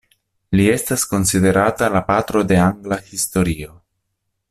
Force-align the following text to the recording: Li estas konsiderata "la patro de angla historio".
Li 0.59 0.63
estas 0.75 1.03
konsiderata 1.11 1.89
"la 1.97 2.01
patro 2.09 2.43
de 2.53 2.61
angla 2.69 3.01
historio". 3.13 3.79